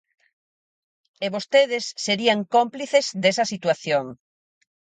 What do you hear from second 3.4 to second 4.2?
situación.